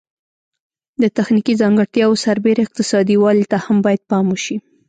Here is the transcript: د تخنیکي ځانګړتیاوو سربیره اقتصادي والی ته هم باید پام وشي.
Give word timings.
د 1.01 1.03
تخنیکي 1.17 1.53
ځانګړتیاوو 1.61 2.21
سربیره 2.25 2.61
اقتصادي 2.63 3.15
والی 3.23 3.45
ته 3.51 3.57
هم 3.65 3.77
باید 3.85 4.01
پام 4.09 4.25
وشي. 4.31 4.57